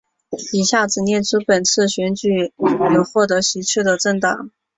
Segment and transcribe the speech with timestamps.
[0.51, 2.51] 以下只列出本次选举
[2.95, 4.49] 有获得席次的政党